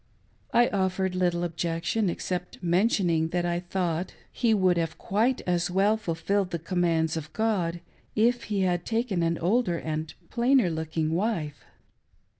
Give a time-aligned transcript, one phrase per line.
[0.51, 5.95] I offered little objection, except petitioning that I thought he would have quite as well
[5.95, 7.81] fulfilled the commands of God
[8.15, 11.63] if he had takeo an older and plainer looking wife.